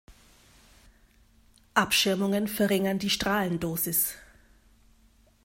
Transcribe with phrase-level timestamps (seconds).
[1.75, 4.15] Abschirmungen verringern die Strahlendosis.